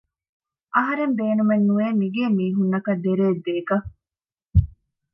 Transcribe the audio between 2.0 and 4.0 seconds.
ގޭ މީހުންނަކަށް ދެރައެއް ދޭކަށް